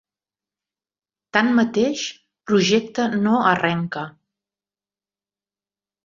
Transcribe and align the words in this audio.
Tanmateix, 1.37 2.05
projecte 2.51 3.05
no 3.25 3.33
arrenca. 3.51 4.03